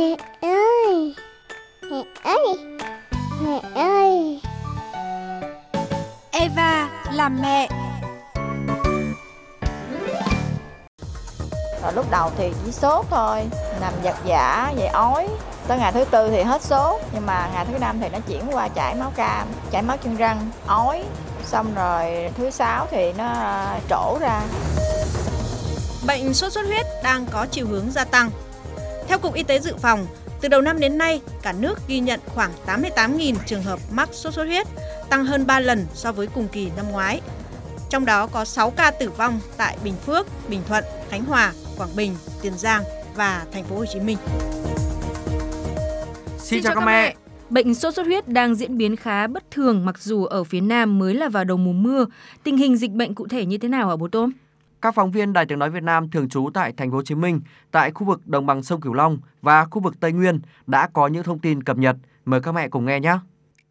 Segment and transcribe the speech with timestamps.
[0.00, 1.14] Mẹ ơi
[1.90, 2.56] Mẹ ơi
[3.42, 4.40] Mẹ ơi.
[6.30, 7.68] Eva làm mẹ.
[11.82, 13.40] Rồi lúc đầu thì chỉ sốt thôi
[13.80, 15.28] Nằm giật giả, vậy ói.
[15.66, 18.42] Tới ngày thứ tư thì hết sốt Nhưng mà ngày thứ năm thì nó chuyển
[18.52, 21.04] qua chảy máu cam Chảy máu chân răng, ói.
[21.44, 24.42] Xong rồi thứ sáu thì nó à, trổ ra.
[26.06, 28.30] Bệnh sốt xuất huyết đang có chiều hướng gia tăng.
[29.10, 30.06] Theo Cục Y tế Dự phòng,
[30.40, 34.34] từ đầu năm đến nay, cả nước ghi nhận khoảng 88.000 trường hợp mắc sốt
[34.34, 34.66] xuất huyết,
[35.08, 37.20] tăng hơn 3 lần so với cùng kỳ năm ngoái.
[37.88, 41.96] Trong đó có 6 ca tử vong tại Bình Phước, Bình Thuận, Khánh Hòa, Quảng
[41.96, 42.82] Bình, Tiền Giang
[43.16, 44.18] và thành phố Hồ Chí Minh.
[46.38, 47.14] Xin chào các mẹ.
[47.50, 50.98] Bệnh sốt xuất huyết đang diễn biến khá bất thường mặc dù ở phía Nam
[50.98, 52.06] mới là vào đầu mùa mưa.
[52.44, 54.32] Tình hình dịch bệnh cụ thể như thế nào hả bố Tôm?
[54.82, 57.14] Các phóng viên Đài Tiếng nói Việt Nam thường trú tại thành phố Hồ Chí
[57.14, 60.88] Minh, tại khu vực đồng bằng sông Cửu Long và khu vực Tây Nguyên đã
[60.92, 61.96] có những thông tin cập nhật.
[62.24, 63.18] Mời các mẹ cùng nghe nhé.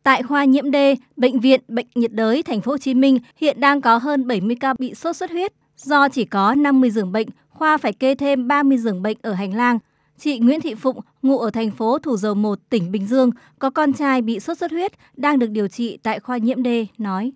[0.03, 0.75] Tại khoa nhiễm D,
[1.15, 4.57] bệnh viện Bệnh nhiệt đới thành phố Hồ Chí Minh hiện đang có hơn 70
[4.59, 5.53] ca bị sốt xuất huyết.
[5.77, 9.53] Do chỉ có 50 giường bệnh, khoa phải kê thêm 30 giường bệnh ở hành
[9.53, 9.79] lang.
[10.17, 13.69] Chị Nguyễn Thị Phụng, ngụ ở thành phố Thủ Dầu Một, tỉnh Bình Dương, có
[13.69, 17.31] con trai bị sốt xuất huyết đang được điều trị tại khoa nhiễm D, nói.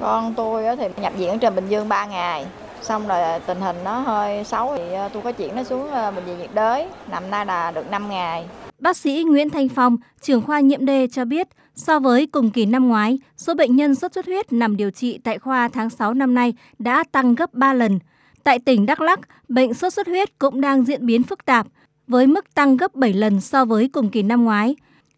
[0.00, 2.46] Con tôi á thì nhập viện ở trên Bình Dương 3 ngày
[2.82, 5.90] Xong rồi à, tình hình nó hơi xấu thì à, tôi có chuyển nó xuống
[5.90, 8.44] à, bệnh viện nhiệt đới Nằm nay là được 5 ngày
[8.78, 12.66] Bác sĩ Nguyễn Thanh Phong, trưởng khoa nhiễm D cho biết, so với cùng kỳ
[12.66, 16.14] năm ngoái, số bệnh nhân sốt xuất huyết nằm điều trị tại khoa tháng 6
[16.14, 17.98] năm nay đã tăng gấp 3 lần.
[18.44, 21.66] Tại tỉnh Đắk Lắk, bệnh sốt xuất huyết cũng đang diễn biến phức tạp,
[22.06, 24.76] với mức tăng gấp 7 lần so với cùng kỳ năm ngoái.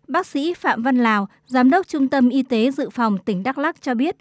[0.09, 3.59] Bác sĩ Phạm Văn Lào, Giám đốc Trung tâm Y tế Dự phòng tỉnh Đắk
[3.59, 4.17] Lắk cho biết,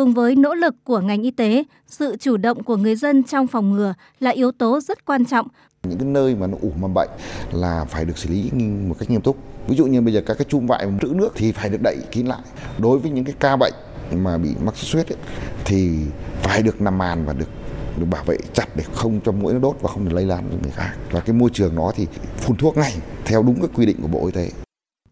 [0.00, 3.46] cùng với nỗ lực của ngành y tế, sự chủ động của người dân trong
[3.46, 5.48] phòng ngừa là yếu tố rất quan trọng.
[5.88, 7.08] Những cái nơi mà nó ủ mầm bệnh
[7.52, 8.50] là phải được xử lý
[8.88, 9.36] một cách nghiêm túc.
[9.68, 11.96] Ví dụ như bây giờ các cái chum vại trữ nước thì phải được đậy
[12.10, 12.40] kín lại.
[12.78, 13.72] Đối với những cái ca bệnh
[14.12, 15.24] mà bị mắc sốt xuất huyết ấy,
[15.64, 15.98] thì
[16.42, 17.48] phải được nằm màn và được
[17.98, 20.44] được bảo vệ chặt để không cho mũi nó đốt và không được lây lan
[20.50, 20.94] cho người khác.
[21.10, 22.06] Và cái môi trường đó thì
[22.36, 22.94] phun thuốc ngay
[23.24, 24.50] theo đúng cái quy định của bộ y tế.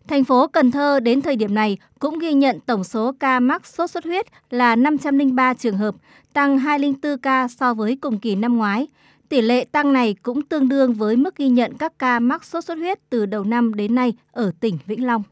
[0.09, 3.67] Thành phố Cần Thơ đến thời điểm này cũng ghi nhận tổng số ca mắc
[3.67, 5.95] sốt xuất huyết là 503 trường hợp,
[6.33, 8.87] tăng 204 ca so với cùng kỳ năm ngoái.
[9.29, 12.65] Tỷ lệ tăng này cũng tương đương với mức ghi nhận các ca mắc sốt
[12.65, 15.23] xuất huyết từ đầu năm đến nay ở tỉnh Vĩnh Long.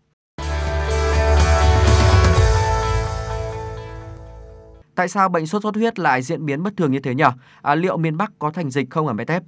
[4.95, 7.25] Tại sao bệnh sốt xuất huyết lại diễn biến bất thường như thế nhỉ?
[7.63, 9.43] À, liệu miền Bắc có thành dịch không ở Mét Tép?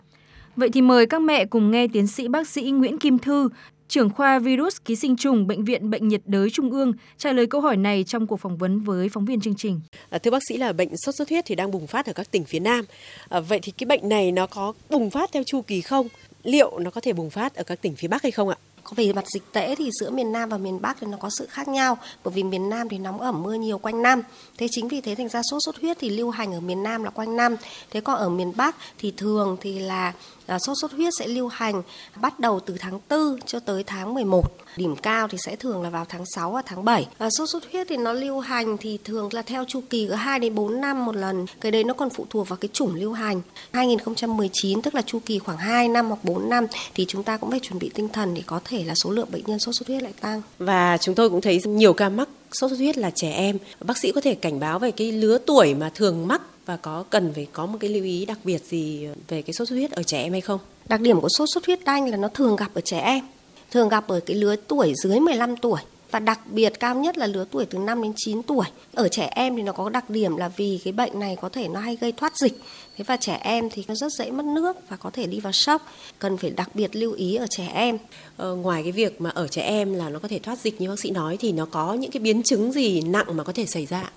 [0.57, 3.49] Vậy thì mời các mẹ cùng nghe tiến sĩ bác sĩ Nguyễn Kim Thư,
[3.89, 7.47] trưởng khoa virus ký sinh trùng Bệnh viện Bệnh nhiệt đới Trung ương trả lời
[7.47, 9.81] câu hỏi này trong cuộc phỏng vấn với phóng viên chương trình.
[10.11, 12.31] À, thưa bác sĩ là bệnh sốt xuất huyết thì đang bùng phát ở các
[12.31, 12.85] tỉnh phía Nam.
[13.29, 16.09] À, vậy thì cái bệnh này nó có bùng phát theo chu kỳ không?
[16.43, 18.57] Liệu nó có thể bùng phát ở các tỉnh phía Bắc hay không ạ?
[18.89, 21.31] Có về mặt dịch tễ thì giữa miền Nam và miền Bắc thì nó có
[21.39, 24.23] sự khác nhau bởi vì miền Nam thì nóng ẩm mưa nhiều quanh năm.
[24.59, 27.05] Thế chính vì thế thành ra sốt xuất huyết thì lưu hành ở miền Nam
[27.05, 27.57] là quanh năm.
[27.91, 30.13] Thế còn ở miền Bắc thì thường thì là
[30.47, 31.83] à, sốt xuất huyết sẽ lưu hành
[32.17, 34.45] bắt đầu từ tháng 4 cho tới tháng 11.
[34.79, 37.07] Điểm cao thì sẽ thường là vào tháng 6 và tháng 7.
[37.19, 40.17] Và sốt xuất huyết thì nó lưu hành thì thường là theo chu kỳ ở
[40.17, 41.47] 2 đến 4 năm một lần.
[41.61, 43.41] Cái đấy nó còn phụ thuộc vào cái chủng lưu hành.
[43.73, 47.51] 2019 tức là chu kỳ khoảng 2 năm hoặc 4 năm thì chúng ta cũng
[47.51, 49.89] phải chuẩn bị tinh thần để có thể là số lượng bệnh nhân sốt xuất
[49.89, 50.43] huyết lại tăng.
[50.59, 53.59] Và chúng tôi cũng thấy nhiều ca mắc sốt xuất huyết là trẻ em.
[53.81, 57.05] Bác sĩ có thể cảnh báo về cái lứa tuổi mà thường mắc và có
[57.11, 59.91] cần phải có một cái lưu ý đặc biệt gì về cái sốt xuất huyết
[59.91, 60.61] ở trẻ em hay không?
[60.89, 63.25] Đặc điểm của sốt xuất huyết đanh là nó thường gặp ở trẻ em,
[63.71, 65.81] thường gặp ở cái lứa tuổi dưới 15 tuổi
[66.11, 68.67] và đặc biệt cao nhất là lứa tuổi từ 5 đến 9 tuổi.
[68.95, 71.69] Ở trẻ em thì nó có đặc điểm là vì cái bệnh này có thể
[71.69, 72.61] nó hay gây thoát dịch.
[72.97, 75.53] Thế và trẻ em thì nó rất dễ mất nước và có thể đi vào
[75.53, 75.93] sốc.
[76.19, 77.99] Cần phải đặc biệt lưu ý ở trẻ em.
[78.37, 80.89] Ờ, ngoài cái việc mà ở trẻ em là nó có thể thoát dịch như
[80.89, 83.67] bác sĩ nói thì nó có những cái biến chứng gì nặng mà có thể
[83.67, 84.11] xảy ra?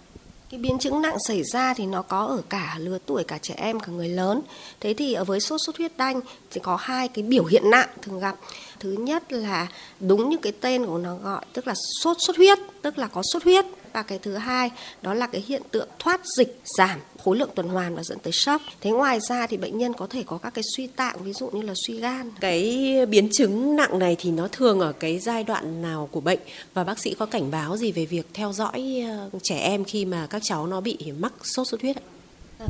[0.51, 3.53] Cái biến chứng nặng xảy ra thì nó có ở cả lứa tuổi cả trẻ
[3.57, 4.41] em cả người lớn.
[4.79, 7.87] Thế thì ở với sốt xuất huyết đanh thì có hai cái biểu hiện nặng
[8.01, 8.35] thường gặp.
[8.79, 9.67] Thứ nhất là
[9.99, 13.21] đúng như cái tên của nó gọi tức là sốt xuất huyết, tức là có
[13.33, 14.71] xuất huyết và cái thứ hai
[15.01, 18.33] đó là cái hiện tượng thoát dịch giảm khối lượng tuần hoàn và dẫn tới
[18.33, 18.61] sốc.
[18.81, 21.49] Thế ngoài ra thì bệnh nhân có thể có các cái suy tạng ví dụ
[21.49, 22.31] như là suy gan.
[22.39, 26.39] Cái biến chứng nặng này thì nó thường ở cái giai đoạn nào của bệnh
[26.73, 30.05] và bác sĩ có cảnh báo gì về việc theo dõi ờ, trẻ em khi
[30.05, 32.03] mà các cháu nó bị mắc sốt xuất huyết ạ?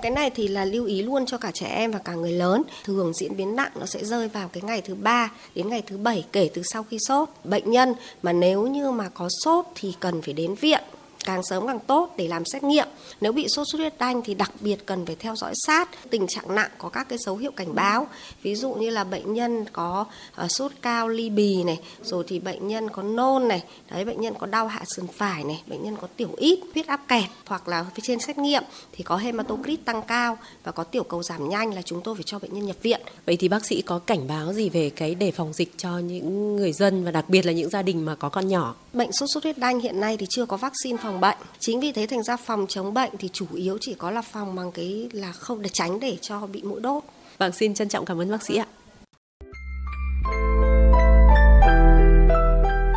[0.01, 2.63] Cái này thì là lưu ý luôn cho cả trẻ em và cả người lớn.
[2.83, 5.97] Thường diễn biến nặng nó sẽ rơi vào cái ngày thứ ba đến ngày thứ
[5.97, 7.29] bảy kể từ sau khi sốt.
[7.44, 10.81] Bệnh nhân mà nếu như mà có sốt thì cần phải đến viện
[11.25, 12.88] càng sớm càng tốt để làm xét nghiệm.
[13.21, 16.27] Nếu bị sốt xuất huyết đanh thì đặc biệt cần phải theo dõi sát tình
[16.27, 18.07] trạng nặng có các cái dấu hiệu cảnh báo.
[18.41, 20.06] Ví dụ như là bệnh nhân có
[20.45, 24.21] uh, sốt cao ly bì này, rồi thì bệnh nhân có nôn này, đấy bệnh
[24.21, 27.23] nhân có đau hạ sườn phải này, bệnh nhân có tiểu ít, huyết áp kẹt
[27.45, 31.50] hoặc là trên xét nghiệm thì có hematocrit tăng cao và có tiểu cầu giảm
[31.50, 33.01] nhanh là chúng tôi phải cho bệnh nhân nhập viện.
[33.25, 36.56] Vậy thì bác sĩ có cảnh báo gì về cái đề phòng dịch cho những
[36.56, 38.75] người dân và đặc biệt là những gia đình mà có con nhỏ?
[38.94, 41.37] Bệnh sốt xuất huyết đanh hiện nay thì chưa có vaccine phòng bệnh.
[41.59, 44.55] Chính vì thế thành ra phòng chống bệnh thì chủ yếu chỉ có là phòng
[44.55, 47.03] bằng cái là không để tránh để cho bị mũi đốt.
[47.37, 48.65] Vâng, xin trân trọng cảm ơn bác sĩ ạ.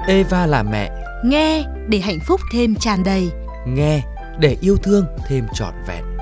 [0.08, 0.90] Eva là mẹ.
[1.24, 3.30] Nghe để hạnh phúc thêm tràn đầy.
[3.66, 4.02] Nghe
[4.38, 6.13] để yêu thương thêm trọn vẹn.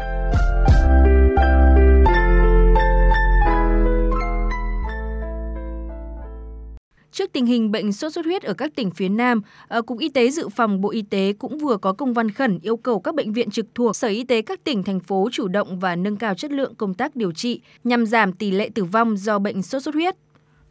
[7.22, 10.08] Trước tình hình bệnh sốt xuất huyết ở các tỉnh phía Nam, ờ, Cục Y
[10.08, 13.14] tế Dự phòng Bộ Y tế cũng vừa có công văn khẩn yêu cầu các
[13.14, 16.16] bệnh viện trực thuộc Sở Y tế các tỉnh, thành phố chủ động và nâng
[16.16, 19.62] cao chất lượng công tác điều trị nhằm giảm tỷ lệ tử vong do bệnh
[19.62, 20.16] sốt xuất huyết.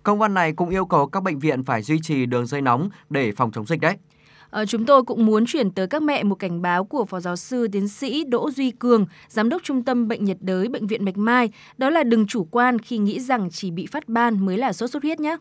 [0.03, 2.89] Công văn này cũng yêu cầu các bệnh viện phải duy trì đường dây nóng
[3.09, 3.95] để phòng chống dịch đấy.
[4.49, 7.35] À, chúng tôi cũng muốn chuyển tới các mẹ một cảnh báo của Phó Giáo
[7.35, 11.05] sư Tiến sĩ Đỗ Duy Cường, Giám đốc Trung tâm Bệnh nhiệt đới Bệnh viện
[11.05, 14.57] Bạch Mai, đó là đừng chủ quan khi nghĩ rằng chỉ bị phát ban mới
[14.57, 15.37] là sốt xuất huyết nhé.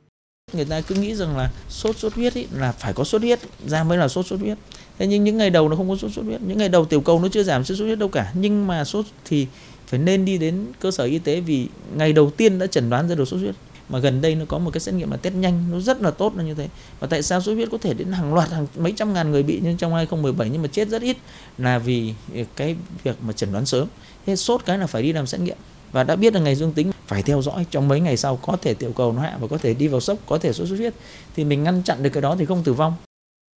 [0.52, 3.38] Người ta cứ nghĩ rằng là sốt xuất huyết ý, là phải có xuất huyết
[3.66, 4.58] ra mới là sốt xuất huyết.
[4.98, 7.00] Thế nhưng những ngày đầu nó không có sốt xuất huyết, những ngày đầu tiểu
[7.00, 8.32] cầu nó chưa giảm sốt xuất huyết đâu cả.
[8.34, 9.46] Nhưng mà sốt thì
[9.86, 13.08] phải nên đi đến cơ sở y tế vì ngày đầu tiên đã chẩn đoán
[13.08, 13.54] ra được sốt huyết.
[13.88, 16.10] Mà gần đây nó có một cái xét nghiệm là test nhanh nó rất là
[16.10, 16.68] tốt là như thế.
[17.00, 19.42] Và tại sao sốt huyết có thể đến hàng loạt hàng mấy trăm ngàn người
[19.42, 21.16] bị nhưng trong 2017 nhưng mà chết rất ít?
[21.58, 22.14] Là vì
[22.56, 23.88] cái việc mà chẩn đoán sớm.
[24.26, 25.56] Thế sốt cái là phải đi làm xét nghiệm
[25.92, 28.56] và đã biết là ngày dương tính phải theo dõi trong mấy ngày sau có
[28.62, 30.76] thể tiểu cầu nó hạ và có thể đi vào sốc có thể sốt xuất
[30.76, 30.94] huyết
[31.36, 32.94] thì mình ngăn chặn được cái đó thì không tử vong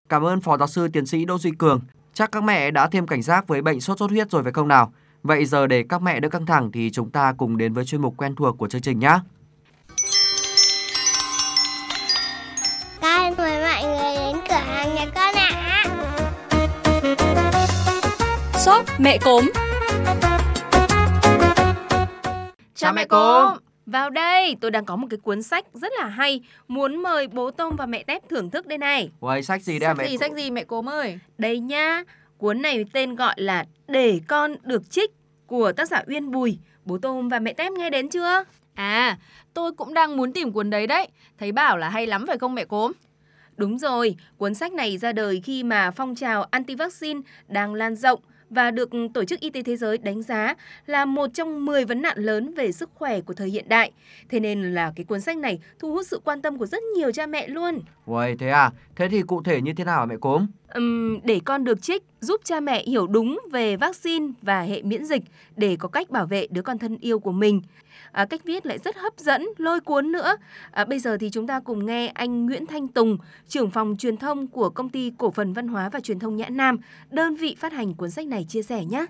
[0.10, 1.82] Cảm ơn Phó Giáo sư Tiến sĩ Đỗ Duy Cường.
[2.14, 4.68] Chắc các mẹ đã thêm cảnh giác với bệnh sốt xuất huyết rồi phải không
[4.68, 4.94] nào?
[5.24, 8.02] Vậy giờ để các mẹ đỡ căng thẳng thì chúng ta cùng đến với chuyên
[8.02, 9.20] mục quen thuộc của chương trình nhé.
[13.02, 15.50] Con mời mọi người đến cửa hàng nhà con ạ.
[18.66, 19.50] Shop mẹ cốm.
[22.84, 23.58] Chào mẹ cốm.
[23.86, 27.52] Vào đây, tôi đang có một cái cuốn sách rất là hay, muốn mời bố
[27.52, 29.12] Tôm và mẹ Tép thưởng thức đây này.
[29.20, 30.08] Uầy, sách gì đây sách mẹ?
[30.08, 31.20] gì, sách gì mẹ cốm ơi?
[31.38, 32.04] Đây nha,
[32.38, 35.12] cuốn này tên gọi là Để con được trích
[35.48, 36.58] của tác giả Uyên Bùi.
[36.86, 38.44] Bố Tôm và mẹ Tép nghe đến chưa?
[38.74, 39.18] À,
[39.54, 41.08] tôi cũng đang muốn tìm cuốn đấy đấy.
[41.40, 42.92] Thấy bảo là hay lắm phải không mẹ cốm?
[43.58, 48.20] Đúng rồi, cuốn sách này ra đời khi mà phong trào anti-vaccine đang lan rộng
[48.54, 50.56] và được Tổ chức Y tế Thế giới đánh giá
[50.86, 53.92] là một trong 10 vấn nạn lớn về sức khỏe của thời hiện đại.
[54.30, 57.12] Thế nên là cái cuốn sách này thu hút sự quan tâm của rất nhiều
[57.12, 57.80] cha mẹ luôn.
[58.06, 58.72] Uầy, thế à?
[58.96, 60.48] Thế thì cụ thể như thế nào hả mẹ cốm?
[60.68, 65.06] Ừm, để con được trích giúp cha mẹ hiểu đúng về vaccine và hệ miễn
[65.06, 65.24] dịch
[65.56, 67.62] để có cách bảo vệ đứa con thân yêu của mình.
[68.12, 70.36] À, cách viết lại rất hấp dẫn, lôi cuốn nữa.
[70.72, 73.18] À, bây giờ thì chúng ta cùng nghe anh Nguyễn Thanh Tùng,
[73.48, 76.50] trưởng phòng truyền thông của công ty cổ phần văn hóa và truyền thông Nhã
[76.50, 76.78] Nam,
[77.12, 79.06] đơn vị phát hành cuốn sách này chia sẻ nhé.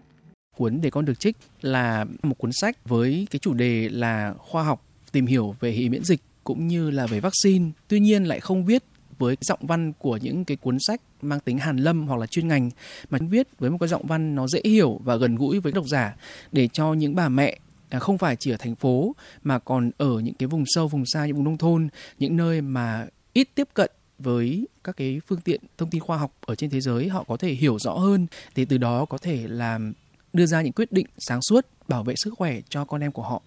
[0.57, 4.63] Cuốn Để con được trích là một cuốn sách với cái chủ đề là khoa
[4.63, 7.71] học tìm hiểu về hệ miễn dịch cũng như là về vaccine.
[7.87, 8.83] Tuy nhiên lại không viết
[9.23, 12.47] với giọng văn của những cái cuốn sách mang tính hàn lâm hoặc là chuyên
[12.47, 12.69] ngành
[13.09, 15.87] mà viết với một cái giọng văn nó dễ hiểu và gần gũi với độc
[15.87, 16.15] giả
[16.51, 17.59] để cho những bà mẹ
[17.89, 21.05] à, không phải chỉ ở thành phố mà còn ở những cái vùng sâu, vùng
[21.05, 21.89] xa, những vùng nông thôn,
[22.19, 26.31] những nơi mà ít tiếp cận với các cái phương tiện thông tin khoa học
[26.41, 28.27] ở trên thế giới, họ có thể hiểu rõ hơn.
[28.55, 29.93] Thì từ đó có thể làm,
[30.33, 33.23] đưa ra những quyết định sáng suốt bảo vệ sức khỏe cho con em của
[33.23, 33.41] họ.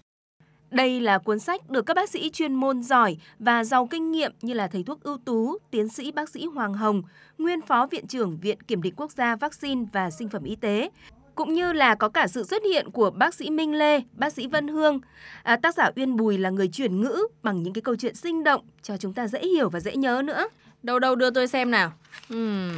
[0.71, 4.31] Đây là cuốn sách được các bác sĩ chuyên môn giỏi và giàu kinh nghiệm
[4.41, 7.01] như là thầy thuốc ưu tú, tiến sĩ bác sĩ Hoàng Hồng,
[7.37, 10.89] nguyên phó viện trưởng Viện Kiểm định Quốc gia Vaccine và Sinh phẩm Y tế,
[11.35, 14.47] cũng như là có cả sự xuất hiện của bác sĩ Minh Lê, bác sĩ
[14.47, 14.99] Vân Hương.
[15.43, 18.43] À, tác giả Uyên Bùi là người chuyển ngữ bằng những cái câu chuyện sinh
[18.43, 20.47] động cho chúng ta dễ hiểu và dễ nhớ nữa.
[20.83, 21.93] Đâu đâu đưa tôi xem nào.
[22.29, 22.69] Ừ,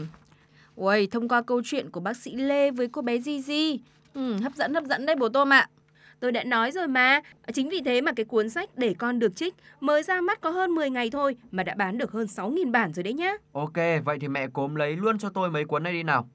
[0.76, 3.80] Uầy, thông qua câu chuyện của bác sĩ Lê với cô bé Gigi.
[4.14, 5.70] Ừm, hấp dẫn hấp dẫn đấy bố Tôm ạ.
[6.20, 7.22] Tôi đã nói rồi mà,
[7.54, 10.50] chính vì thế mà cái cuốn sách Để con được trích mới ra mắt có
[10.50, 13.32] hơn 10 ngày thôi mà đã bán được hơn 6.000 bản rồi đấy nhá.
[13.52, 16.30] Ok, vậy thì mẹ cốm lấy luôn cho tôi mấy cuốn này đi nào.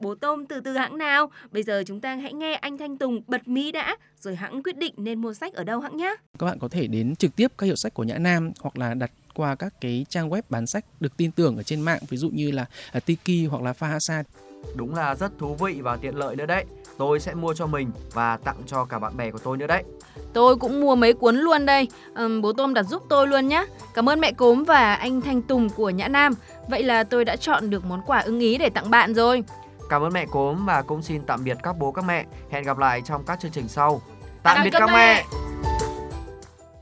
[0.00, 3.22] Bố Tôm từ từ hãng nào, bây giờ chúng ta hãy nghe anh Thanh Tùng
[3.26, 6.10] bật mí đã, rồi hãng quyết định nên mua sách ở đâu hãng nhá.
[6.38, 8.94] các bạn có thể đến trực tiếp các hiệu sách của Nhã Nam hoặc là
[8.94, 12.16] đặt qua các cái trang web bán sách được tin tưởng ở trên mạng ví
[12.16, 14.22] dụ như là à, Tiki hoặc là Fahasa
[14.74, 16.64] Đúng là rất thú vị và tiện lợi nữa đấy.
[16.98, 19.84] Tôi sẽ mua cho mình và tặng cho cả bạn bè của tôi nữa đấy.
[20.32, 21.88] Tôi cũng mua mấy cuốn luôn đây.
[22.14, 23.66] Ừm, bố Tôm đặt giúp tôi luôn nhé.
[23.94, 26.32] Cảm ơn mẹ cốm và anh Thanh Tùng của Nhã Nam.
[26.68, 29.44] Vậy là tôi đã chọn được món quà ưng ý để tặng bạn rồi.
[29.88, 32.24] Cảm ơn mẹ cốm và cũng xin tạm biệt các bố các mẹ.
[32.50, 34.02] Hẹn gặp lại trong các chương trình sau.
[34.42, 34.92] Tạm, Tạm biệt biệt các mẹ.
[35.32, 35.39] mẹ.